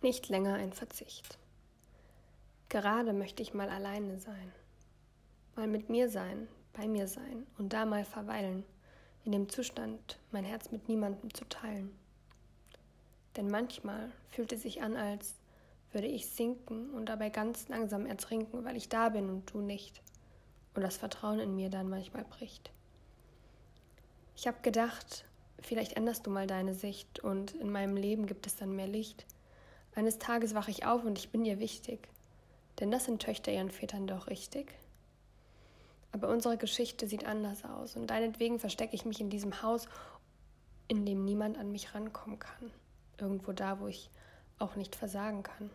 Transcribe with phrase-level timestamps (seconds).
[0.00, 1.38] Nicht länger ein Verzicht.
[2.68, 4.52] Gerade möchte ich mal alleine sein.
[5.56, 8.64] Mal mit mir sein, bei mir sein und da mal verweilen,
[9.24, 11.98] in dem Zustand, mein Herz mit niemandem zu teilen.
[13.36, 15.34] Denn manchmal fühlt es sich an, als
[15.90, 20.00] würde ich sinken und dabei ganz langsam ertrinken, weil ich da bin und du nicht.
[20.74, 22.70] Und das Vertrauen in mir dann manchmal bricht.
[24.36, 25.24] Ich habe gedacht,
[25.58, 29.26] vielleicht änderst du mal deine Sicht und in meinem Leben gibt es dann mehr Licht.
[29.98, 32.06] Eines Tages wache ich auf und ich bin dir wichtig.
[32.78, 34.72] Denn das sind Töchter ihren Vätern doch richtig.
[36.12, 39.88] Aber unsere Geschichte sieht anders aus und deinetwegen verstecke ich mich in diesem Haus,
[40.86, 42.70] in dem niemand an mich rankommen kann.
[43.18, 44.08] Irgendwo da, wo ich
[44.60, 45.68] auch nicht versagen kann.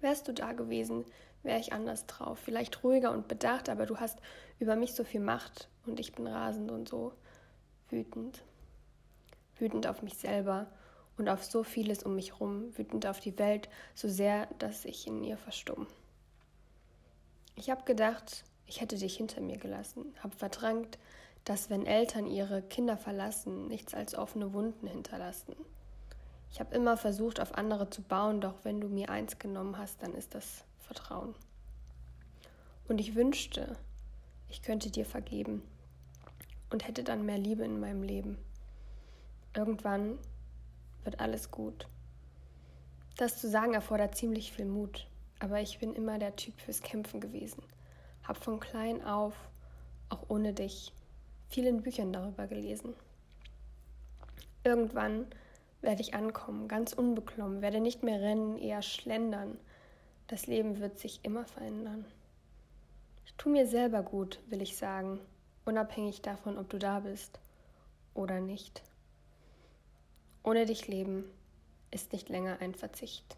[0.00, 1.04] Wärst du da gewesen,
[1.44, 2.40] wäre ich anders drauf.
[2.40, 4.18] Vielleicht ruhiger und bedacht, aber du hast
[4.58, 7.12] über mich so viel Macht und ich bin rasend und so
[7.88, 8.42] wütend.
[9.60, 10.66] Wütend auf mich selber
[11.20, 15.06] und auf so vieles um mich rum, wütend auf die Welt, so sehr, dass ich
[15.06, 15.86] in ihr verstumm.
[17.56, 20.98] Ich habe gedacht, ich hätte dich hinter mir gelassen, habe verdrängt,
[21.44, 25.54] dass wenn Eltern ihre Kinder verlassen, nichts als offene Wunden hinterlassen.
[26.52, 30.02] Ich habe immer versucht, auf andere zu bauen, doch wenn du mir eins genommen hast,
[30.02, 31.34] dann ist das Vertrauen.
[32.88, 33.76] Und ich wünschte,
[34.48, 35.62] ich könnte dir vergeben
[36.70, 38.38] und hätte dann mehr Liebe in meinem Leben.
[39.54, 40.18] Irgendwann
[41.04, 41.86] wird alles gut.
[43.16, 45.06] Das zu sagen erfordert ziemlich viel Mut,
[45.38, 47.62] aber ich bin immer der Typ fürs Kämpfen gewesen.
[48.26, 49.34] Hab von klein auf,
[50.08, 50.92] auch ohne dich,
[51.48, 52.94] vielen Büchern darüber gelesen.
[54.64, 55.26] Irgendwann
[55.80, 59.58] werde ich ankommen, ganz unbeklommen, werde nicht mehr rennen, eher schlendern.
[60.26, 62.04] Das Leben wird sich immer verändern.
[63.24, 65.20] Ich tu mir selber gut, will ich sagen,
[65.64, 67.40] unabhängig davon, ob du da bist
[68.14, 68.82] oder nicht.
[70.42, 71.24] Ohne dich leben
[71.90, 73.36] ist nicht länger ein Verzicht.